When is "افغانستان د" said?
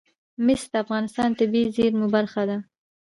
0.83-1.35